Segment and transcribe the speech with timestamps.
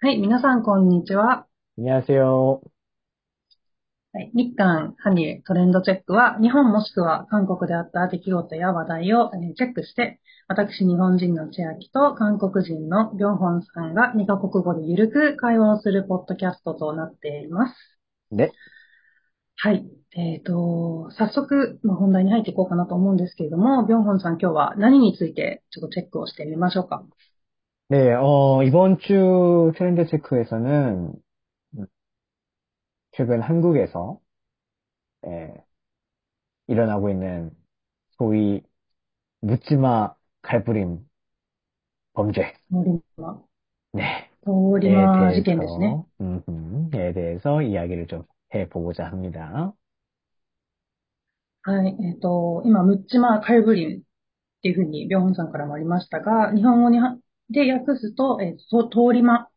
[0.00, 1.46] はい、皆さん、こんにちは。
[1.78, 2.60] 안녕하세요.
[4.12, 17.74] はい、日韓ハニートレンドチェックは、日本もしくは韓国であった出来事や話題をえーチェックして、私、日本人の千秋と韓国人のビョンホンさんが2カ国語でゆるく会話をするポッドキャストとなっています。
[18.30, 18.50] 네,
[19.56, 19.86] はい。
[20.16, 27.04] えっ、と、早速、まあ本題に入っていこうかなと思うんですけれども、ビョンホンさん今日は何についてちょっとチェックをしてみましょうか。
[27.88, 31.12] 네, 어, 이번 주 트렌드 체크에서는
[31.78, 31.86] 음,
[33.12, 34.20] 최근 한국에서
[35.26, 35.54] 예,
[36.66, 37.50] 일어나고 있는
[38.18, 38.62] 소위
[39.40, 41.06] 묻지마 갈부림
[42.14, 43.42] 범죄, 通り魔、
[43.92, 46.04] 네, 通り 에 魔事件ですね。
[46.18, 49.74] 대해서, 음흠, 에 대해서 이야기를 좀 해보고자 합니다.
[51.66, 51.96] はい。
[52.02, 54.02] えっ、と、今、ムッチマーカルブリンっ
[54.62, 57.16] ていうふうに、ビョンホンさんからもありましたが、日本語には
[57.49, 59.47] で訳すと、えーと、通り魔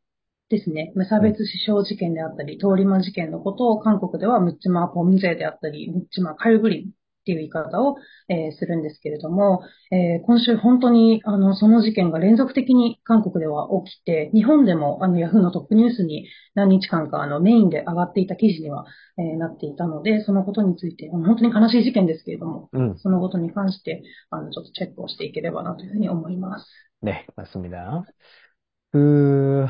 [0.48, 0.92] ですね。
[0.95, 6.90] 無差別死傷事件であったり、通り魔事件のことを韓国ではムッチマーポン税であったり、ムッチマーカルブリン
[7.21, 7.98] っていう言い方を、
[8.30, 18.85] えーするんですけれども、えー今週本当にあのその事件が連続的に韓国では起きて、日本でもあのヤフーのトップニュースに何日間かあのメインで上がっていた記事には、
[19.18, 26.66] えーなっていたので、そのことについて、あの本当に悲しい事件ですけれども、 음, そのことに関して、あの、ちょっとチェックをしていければなというふうに思います。
[27.02, 28.04] 네, 맞습니다.
[28.93, 29.66] 그,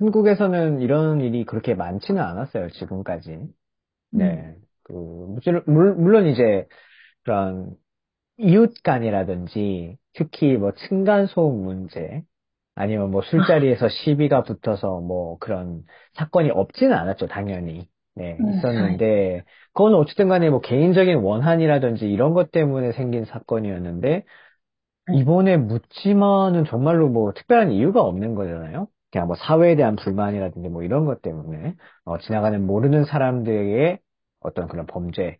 [0.00, 3.38] 한국에서는 이런 일이 그렇게 많지는 않았어요, 지금까지.
[4.12, 6.66] 네, 그, 물- 물- 물론 이제
[7.25, 7.75] 그런
[8.37, 12.23] 이웃 간이라든지 특히 뭐 층간소음 문제
[12.75, 15.83] 아니면 뭐 술자리에서 시비가 붙어서 뭐 그런
[16.15, 17.89] 사건이 없지는 않았죠, 당연히.
[18.15, 24.23] 네, 음, 있었는데 그건 어쨌든 간에 뭐 개인적인 원한이라든지 이런 것 때문에 생긴 사건이었는데
[25.11, 28.87] 이번에 묻지마는 정말로 뭐 특별한 이유가 없는 거잖아요.
[29.11, 33.99] 그냥 뭐 사회에 대한 불만이라든지 뭐 이런 것 때문에 어, 지나가는 모르는 사람들에게
[34.41, 35.39] 어떤 그런 범죄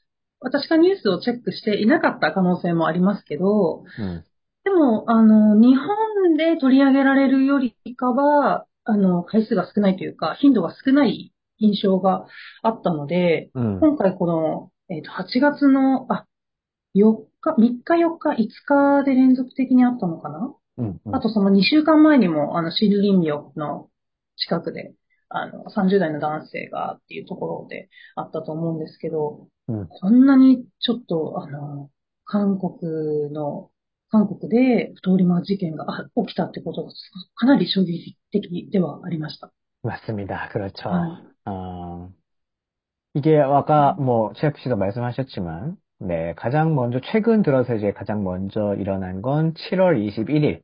[0.41, 4.23] 私がニュースをチェックしていなかった可能性もありますけど、うん、
[4.63, 12.25] でも、あの、日本で取り上げられるよりかは、あの、回数が少ないというか、頻度が少ない印象が
[12.63, 16.25] あったので、うん、今回この、えっ、ー、と、8月の、あ、
[16.95, 23.89] 4日、3日、4日、5日で連続的にあったのかな、うんうん、あとその2週間前にも、あの、シルリンビオの
[24.37, 24.93] 近くで
[25.30, 29.86] あの、30代の男性がっていうところであったと思うんですけど、 음.
[29.88, 31.90] こんなにちょっと、あの、
[32.24, 33.70] 韓国の、
[34.08, 36.92] 韓国で通り魔事件があ起きたってことが
[37.34, 39.52] かなり衝撃的ではありました。
[39.82, 40.48] 맞습니다.
[40.50, 40.88] 그렇죠.
[40.88, 41.22] 아.
[41.44, 42.10] 어,
[43.14, 49.22] 이게 아까 뭐 최혁 씨도 말씀하셨지만, 네, 가장 먼저 최근 들어서 이제 가장 먼저 일어난
[49.22, 50.60] 건 7월 21일,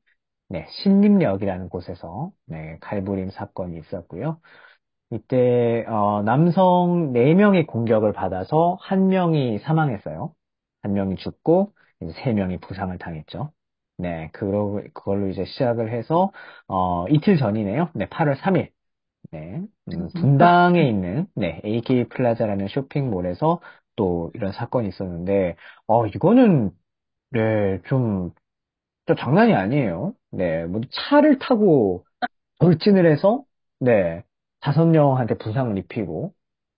[0.49, 4.39] 네, 신림역이라는 곳에서 네, 갈부림 사건이 있었고요.
[5.11, 10.35] 이때 어, 남성 4명이 공격을 받아서 1명이 사망했어요.
[10.83, 13.51] 1명이 죽고 이제 3명이 부상을 당했죠.
[13.97, 16.31] 네, 그러, 그걸로 이제 시작을 해서
[16.67, 17.91] 어, 이틀 전이네요.
[17.95, 18.71] 네, 8월 3일.
[19.31, 23.61] 네, 음, 분당에 있는 네, AK 플라자라는 쇼핑몰에서
[23.97, 25.55] 또 이런 사건이 있었는데,
[25.87, 26.71] 어, 이거는
[27.31, 28.31] 네, 좀,
[29.07, 30.13] 좀 장난이 아니에요.
[30.31, 32.05] 네, 뭐 차를 타고
[32.59, 33.45] 돌진을 해서
[33.79, 34.23] 네,
[34.61, 36.33] 다섯 명한테 부상을 입히고,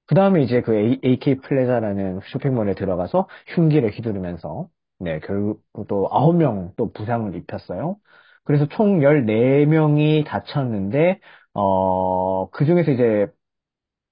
[0.08, 4.70] 그 다음에 이제 그 AK 플라자라는 쇼핑몰에 들어가서 흉기를 휘두르면서,
[5.00, 7.98] 네, 결국 또 아홉 명 또 부상을 입혔어요.
[8.46, 11.20] 그래서 총 14명이 다쳤는데,
[11.54, 13.28] 어, 그 중에서 이제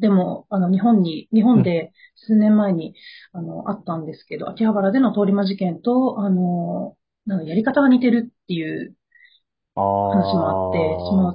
[0.00, 2.94] でも、あの、日本に、日本で数年前に、
[3.32, 8.94] あの、あったんですけど、秋葉原での通り魔事件と、あの、なんかやり方が似てるっていう
[9.74, 11.28] 話もあって、その、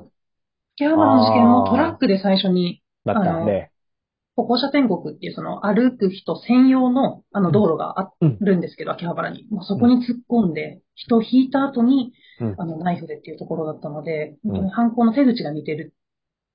[0.76, 3.72] 秋葉原の事件もトラックで最初に、あの、ね、
[4.36, 9.48] 歩行者天国っていうその歩く人専用のあの道路があるんですけど、うん、秋葉原に。
[9.50, 12.12] もう、そこに突っ込んで、人を引いた後に、
[12.42, 15.94] うん、あのナイフでっていうところだったので、うん、犯行の手口が似てる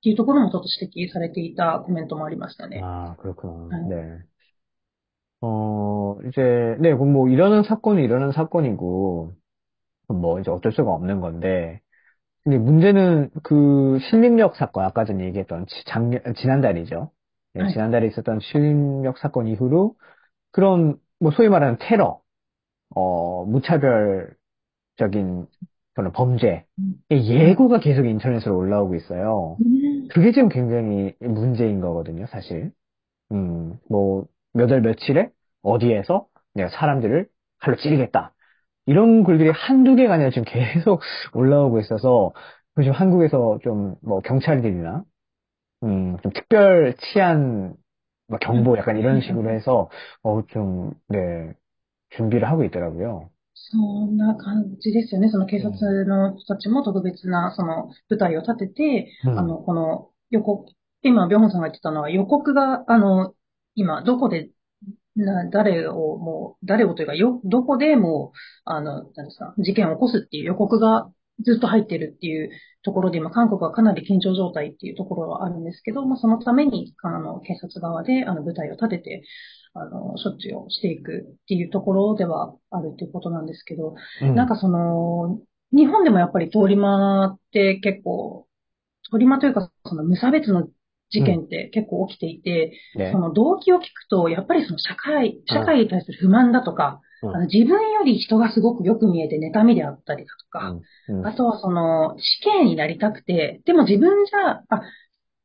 [0.02, 2.80] ていうところもちょっと指摘されていたコメントもありましたね。
[2.82, 3.68] 아, 그렇구나.
[3.88, 3.96] 네.
[3.96, 4.18] 네.
[5.40, 6.40] 어, 이제,
[6.80, 9.34] 네, 그럼 뭐, 일어난 사건이 일어난 사건이고,
[10.08, 11.80] 뭐, 이제 어쩔 수가 없는 건데,
[12.44, 17.10] 근데 문제는 그 신림역 사건, 아까 전에 얘기했던 지- 작년, 지난달이죠.
[17.54, 17.72] 네, 네.
[17.72, 19.96] 지난달에 있었던 신림역 사건 이후로
[20.52, 22.20] 그런, 뭐, 소위 말하는 테러,
[22.94, 24.36] 어, 무차별적인
[25.94, 26.94] 그런 범죄의 음.
[27.10, 29.56] 예고가 계속 인터넷으로 올라오고 있어요.
[30.11, 30.13] 음.
[30.13, 32.71] 그게 지금 굉장히 문제인 거거든요, 사실.
[33.33, 35.29] 음, 뭐, 몇 월 며칠에
[35.63, 37.29] 어디에서 내가 사람들을
[37.59, 38.33] 칼로 찌르겠다.
[38.87, 41.01] 이런 글들이 한두 개가 아니라 지금 계속
[41.35, 42.33] 올라오고 있어서,
[42.77, 45.03] 지금 한국에서 좀, 뭐, 경찰들이나,
[45.83, 47.75] 음, 좀 특별 치안,
[48.29, 49.89] 뭐 경보 약간 이런 식으로 해서,
[50.23, 51.53] 어, 좀, 네,
[52.11, 53.30] 준비를 하고 있더라고요.
[53.69, 55.29] そんな感じですよね。
[55.29, 60.71] その警察の人たちも特別な、その舞台を立てて、 음, あの、この予告、
[61.03, 63.33] 今、ビョンホンさんが言ってたのは予告が、あの、
[63.75, 64.49] 今、どこで、
[65.15, 71.09] な、誰をもう、誰をというか、よ、どこでもう、あの、なんですか、事件を起こすっていう予告が
[71.43, 72.49] ずっと入ってるっていう
[72.83, 79.23] ところで、今、韓国はかなり緊張状態っていうところはあるんですけど、まあ、そのために、あの、警察側で、あの、舞台を立てて、
[79.73, 85.39] あの、処置をしていくっていうところではあるっていうことなんですけど、 음, なんかその、
[85.73, 88.47] 日本でもやっぱり通り魔って結構、
[89.09, 90.67] 通り魔というかその無差別の
[91.09, 93.11] 事件って結構起きていて、 네.
[93.11, 100.76] その動機を聞くと、やっぱりその社会、社会に対する不満だとか、うんあの自分より人がすごくよく見えて妬みであったりだとか、
[101.08, 104.82] 음, 음, あとはその死刑になりたくて、でも自分じゃ、あ、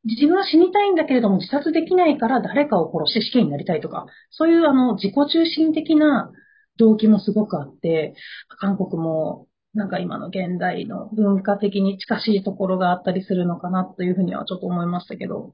[0.03, 6.31] 自分は死にたいんだけれども自殺できないから誰かを殺して死刑になりたいとか、そういうあの自己中心的な
[6.77, 8.15] 動機もすごくあって、
[8.59, 15.53] 韓国もなんか今の現代の文化的に近しいところがあったりするのかなというふうにはちょっと思いましたけど、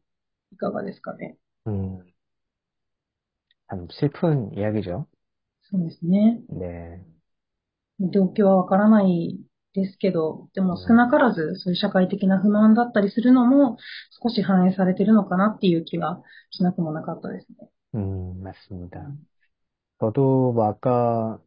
[0.52, 1.38] いかがですかね。
[1.68, 2.00] 음.
[3.70, 5.06] 참 슬픈 이야기죠.
[5.72, 6.42] そうですね。
[6.50, 7.02] 네.
[8.00, 9.40] 動機はわからない
[9.74, 13.78] ですけど、でも少なからずそういう社会的な不満だったりするのも
[14.22, 16.22] 少し反映されてるのかなっていう気が
[16.52, 17.70] しなくもなかったですね。
[17.96, 19.12] 음, 맞습니다.
[20.00, 21.40] 저도 뭐 아까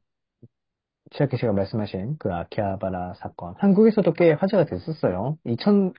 [1.12, 5.38] 치아키 씨가 말씀하신 그 아키하바라 사건, 한국에서도 꽤 화제가 됐었어요.
[5.44, 5.92] 2000,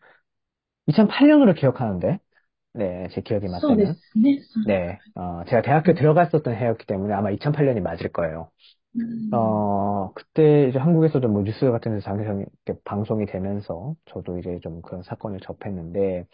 [0.88, 2.20] 2008년으로 기억하는데,
[2.77, 3.53] 네, 제 기억이 아, 네.
[3.53, 3.97] 맞다면.
[4.15, 4.39] 네.
[4.39, 4.65] 아.
[4.67, 8.51] 네, 어, 제가 대학교 들어갔었던 해였기 때문에 아마 2008년이 맞을 거예요.
[8.97, 9.31] 음.
[9.33, 14.83] 어, 그때 이제 한국에서도 뭐 뉴스 같은 데서 장기성 이렇게 방송이 되면서 저도 이제 좀
[14.83, 16.27] 그런 사건을 접했는데,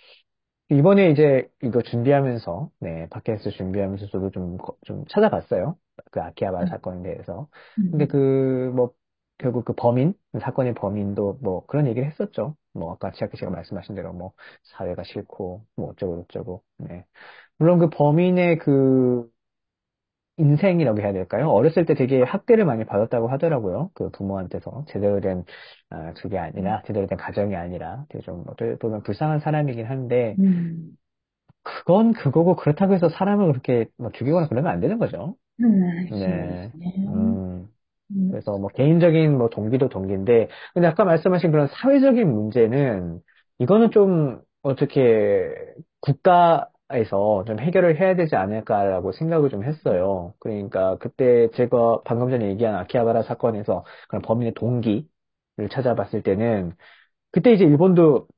[0.71, 5.77] 이번에 이제 이거 준비하면서, 네, 팟캐스트 준비하면서 저도 좀, 좀 찾아봤어요.
[6.11, 6.67] 그 아키하바 음.
[6.67, 7.49] 사건에 대해서.
[7.79, 7.91] 음.
[7.91, 8.93] 근데 그, 뭐,
[9.39, 12.57] 결국 그 범인, 사건의 범인도 뭐 그런 얘기를 했었죠.
[12.75, 14.33] 뭐 아까 지학기 씨가 말씀하신 대로 뭐
[14.65, 17.05] 사회가 싫고 뭐 어쩌고 저쩌고 네.
[17.59, 19.31] 물론 그 범인의 그
[20.39, 21.51] 인생이라고 해야 될까요?
[21.51, 23.91] 어렸을 때 되게 학대를 많이 받았다고 하더라고요.
[23.95, 25.45] 그 부모한테서 제대로 된
[25.91, 26.83] 아, 그게 아니라 음.
[26.87, 30.97] 제대로 된 가정이 아니라 되게 좀 어떻게 보면 불쌍한 사람이긴 한데 음.
[31.63, 35.37] 그건 그거고 그렇다고 해서 사람을 그렇게 막 죽이거나 그러면 안 되는 거죠.
[35.61, 36.73] 음, 네.
[36.77, 37.52] 음.
[38.31, 43.21] 그래서 뭐 개인적인 뭐 동기도 동기인데, 근데 아까 말씀하신 그런 사회적인 문제는
[43.59, 45.51] 이거는 좀 어떻게
[46.01, 50.35] 국가에서 좀 해결을 해야 되지 않을까라고 생각을 좀 했어요.
[50.41, 55.07] 그러니까 그때 제가 방금 전에 얘기한 아키하바라 사건에서 그런 범인의 동기를
[55.71, 56.73] 찾아봤을 때는
[57.33, 58.29] 그때 이제 일본도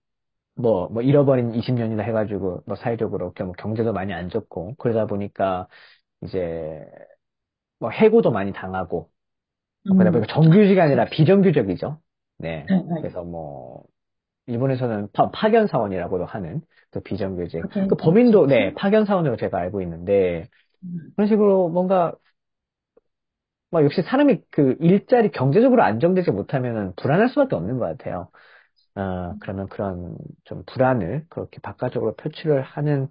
[0.56, 5.68] 뭐, 뭐 잃어버린 20년이나 해가지고 뭐 사회적으로 뭐 경제도 많이 안 좋고 그러다 보니까
[6.22, 6.80] 이제
[7.78, 9.10] 뭐 해고도 많이 당하고
[9.90, 9.98] 음.
[9.98, 11.08] 그러다 보니까 뭐 정규직이 아니라 음.
[11.10, 11.98] 비정규적이죠.
[12.38, 12.66] 네.
[12.68, 13.00] 네, 네.
[13.00, 13.84] 그래서 뭐,
[14.46, 16.60] 일본에서는 파, 파견 사원이라고도 하는
[16.90, 17.62] 또 비정규직.
[17.74, 20.48] 네, 그 범인도 네 파견 사원으로 제가 알고 있는데
[20.82, 21.12] 음.
[21.16, 22.12] 그런 식으로 뭔가
[23.70, 28.30] 막 역시 사람이 그 일자리 경제적으로 안정되지 못하면은 불안할 수밖에 없는 것 같아요.
[28.94, 33.08] 어, 그러면 그런 좀 불안을 그렇게 바깥쪽으로 표출을 하는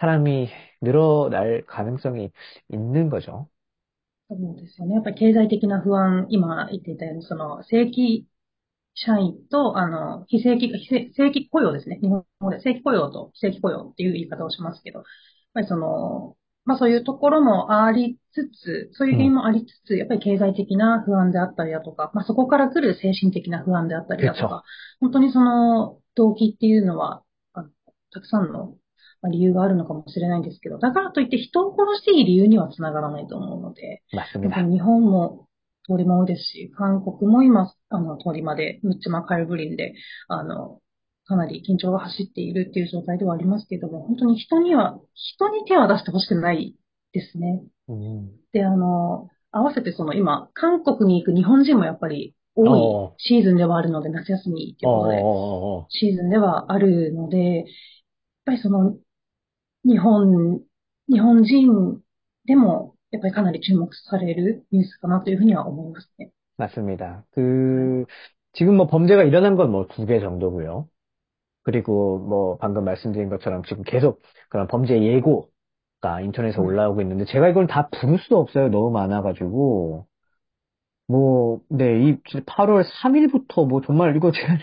[0.00, 0.48] 사람이
[0.80, 2.32] 늘어날 가능성이
[2.68, 3.48] 있는 거죠.
[4.36, 4.94] そうですよね。
[4.94, 8.26] やっぱり経済的な不安、今言っていたように、その正規
[8.94, 11.98] 社員と、あの、非正規、非正正規雇用ですね。
[12.02, 15.06] 日本語で正規雇用と非正規雇用っていう言い方をしますけど、やっ
[15.54, 24.64] ぱりその、まあそういうところもありつつ、そういう原因もありつつ、やっぱり経済的な不安であったりだとか、まあそこから来る精神的な不安であったりだとか、
[25.00, 27.24] 本当にその動機っていうのは
[28.12, 28.76] たくさんの
[29.22, 34.02] まあ、理由があるのかもしれないんですけど、だからといって人を殺していい理由には繋がらないと思うので、
[34.48, 35.46] まあ、日本も
[35.88, 39.94] 通り魔多いですし、韓国も今、あの、通り魔で、ムッチマカルブリンで、
[40.28, 40.80] あの、
[41.24, 46.74] かなり緊張が走っているっていう状態ではありますけれども、本当に人には、人に手は出してほしくない
[47.12, 47.62] ですね。
[47.88, 57.64] うん、で、あの、合わせてその今、韓国に行く日本人もやっぱり多いシーズンではあるので、夏休みっていうことで、シーズンではあるので、やっ
[58.46, 58.96] ぱりその
[59.85, 60.61] 日本、
[61.09, 62.01] 日本人
[62.45, 66.31] でも、やっぱりかなり注目されるニュースかなというふうには思いますね。
[66.57, 67.23] 맞습니다.
[67.31, 68.05] 그,
[68.53, 70.87] 지금 뭐 범죄가 일어난 건 뭐 두 개 정도고요.
[71.63, 76.65] 그리고 뭐 방금 말씀드린 것처럼 지금 계속 그런 범죄 예고가 인터넷에 음.
[76.65, 78.69] 올라오고 있는데 제가 이걸 다 부를 수도 없어요.
[78.69, 80.07] 너무 많아가지고.
[81.07, 84.57] 뭐, 네, 이 8월 3일부터 뭐 정말 이거 제가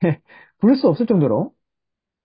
[0.59, 1.53] 부를 수 없을 정도로.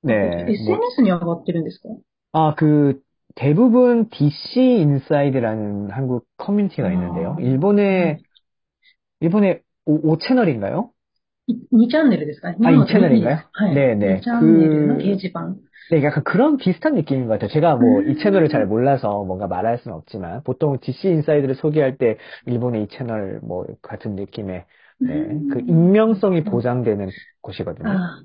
[0.02, 1.88] 네, 뭐, SNS に上がってるんですか
[2.32, 3.00] 아, 그,
[3.36, 7.36] 대부분 DC 인사이드라는 한국 커뮤니티가 아, 있는데요.
[7.40, 8.18] 일본에, 네.
[9.20, 10.90] 일본에 5, 채널인가요
[11.46, 13.74] 2チャンネルですか日あ本の2チャンネル인가요 はい。
[13.74, 15.56] 네네 2チャンネルの그掲示板。
[15.90, 17.50] 네, 약간 그런 비슷한 느낌인 것 같아요.
[17.50, 18.18] 제가 뭐 이 음.
[18.18, 22.16] 채널을 잘 몰라서 뭔가 말할 수는 없지만 보통 DC 인사이드를 소개할 때
[22.46, 24.64] 일본의 이 채널 뭐 같은 느낌의
[25.00, 27.10] 네, 그 익명성이 보장되는
[27.42, 27.90] 곳이거든요.
[27.90, 28.22] 아,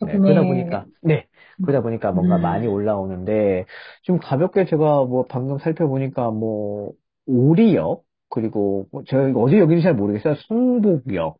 [0.00, 1.26] 네, 덕분에 그러다 보니까 네,
[1.63, 2.41] 그러다 보니까 뭔가 음.
[2.41, 3.65] 많이 올라오는데
[4.03, 6.93] 좀 가볍게 제가 뭐 방금 살펴보니까 뭐
[7.25, 10.35] 오리역 그리고 뭐 제가 어디 역인지 잘 모르겠어요.
[10.47, 11.37] 성북역,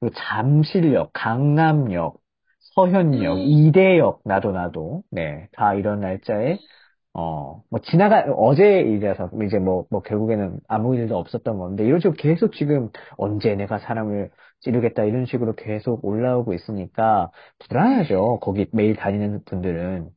[0.00, 2.18] 그리고 잠실역, 강남역,
[2.74, 3.42] 서현역, 음.
[3.42, 6.58] 이대역 나도 나도 네, 다 이런 날짜에
[7.12, 12.14] 어, 뭐 지나가 어제 일이라서 이제 뭐 뭐 결국에는 아무 일도 없었던 건데 이런 식으로
[12.16, 14.30] 계속 지금 언제 내가 사람을
[14.61, 18.39] 찌르겠다 이런 식으로 계속 올라오고 있으니까 불안하죠.
[18.41, 20.09] 거기 매일 다니는 분들은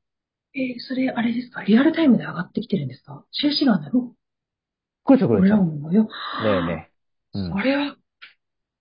[0.55, 4.15] えーそれ、あれですかリアルタイムで上がってきてるんですか실시간으로
[5.05, 5.43] 그렇죠, 그렇죠.
[5.43, 6.09] 올라오는 거예요?
[6.43, 6.89] 네네.
[7.37, 7.51] 음.
[7.51, 7.97] それは、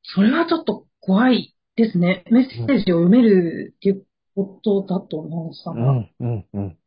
[0.03, 2.23] それはちょっと怖いですね。
[2.31, 5.91] メッセージを読めるっていうことだと思うさんが。
[5.91, 6.77] 음, 음, 음.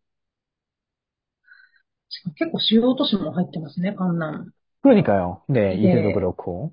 [2.09, 4.51] しかも結構主要都市も入ってますね、関南。
[4.83, 5.43] 그러니까요.
[5.49, 5.77] 네, 네.
[5.77, 6.73] 이대도 그렇고.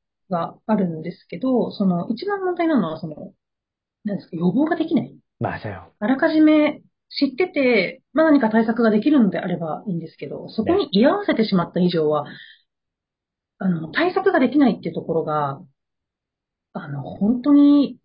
[0.31, 3.33] があるんですけど、その、一番問題なのは、その、
[4.03, 5.15] なんですか、予防ができない。
[5.39, 5.93] まあ、そうよ。
[5.99, 12.25] あらかじめ知ってて、まあ何か対策ができるのであればいいんですけど、そこに居合わせてしまった以上は、
[13.59, 15.61] あの、対策ができないっていうところが、
[16.73, 17.97] あの、本当に、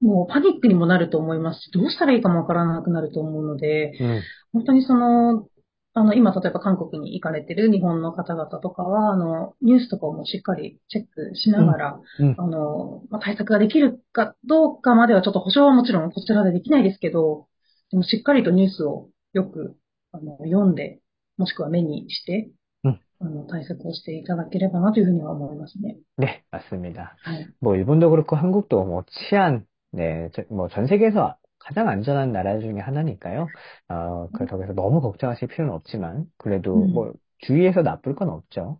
[0.00, 4.22] もうパニックにもなると思いますし、どうしたらいいかもわからなくなると思うので、うん、
[4.52, 5.48] 本当にその、
[5.95, 17.47] あの、今、例えば韓国に行かれてる日本の方々とかは、あの、ニュースとかもしっかりチェックしながら、 음, あの、まあ、対策ができるかどうかまではちょっと保証はもちろんこちらでできないですけど、
[17.91, 19.75] でもしっかりとニュースをよく、
[20.13, 21.01] あの、読んで、
[21.37, 22.51] もしくは目にして、
[22.85, 25.97] うんあの、対策をしていただければなというふうには思いますね。
[26.17, 27.17] 네, 맞습니다.
[27.21, 27.47] はい。
[27.59, 31.35] 뭐 일본도 그렇고 한국도 뭐 치안, 네, 뭐 전 세계에서
[31.65, 33.47] 가장 안전한 나라 중에 하나니까요.
[33.89, 36.93] 어, 그렇다고 해서 너무 걱정하실 필요는 없지만 그래도 음.
[36.93, 38.79] 뭐 주위에서 나쁠 건 없죠.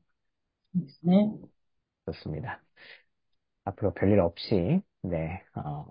[0.74, 1.32] そうですね。
[2.06, 2.62] 좋습니다.
[3.66, 5.86] 앞으로 별일 없이, 네, 어,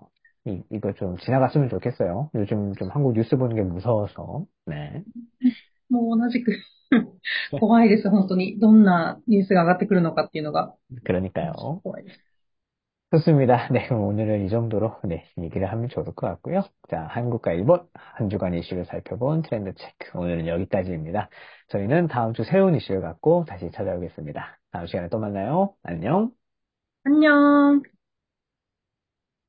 [0.45, 2.31] 이, 이거 좀 지나갔으면 좋겠어요.
[2.35, 5.03] 요즘 좀 한국 뉴스 보는 게 무서워서, 네.
[5.89, 6.51] もう同じく
[7.59, 8.59] 怖いです、本当に。
[8.59, 10.73] どんなニュースが上がってくるのかっていうのが。
[11.03, 11.81] 그러니까요.
[11.83, 12.24] 怖いです。
[13.12, 13.68] 좋습니다.
[13.72, 16.62] 네, 그럼 오늘은 이 정도로, 네, 얘기를 하면 좋을 것 같고요.
[16.88, 20.18] 자, 한국과 일본, 한 주간 이슈를 살펴본 트렌드 체크.
[20.18, 21.30] 오늘은 여기까지입니다.
[21.68, 24.58] 저희는 다음 주 새로운 이슈를 갖고 다시 찾아오겠습니다.
[24.72, 25.74] 다음 시간에 또 만나요.
[25.84, 26.32] 안녕.
[27.04, 27.95] 안녕.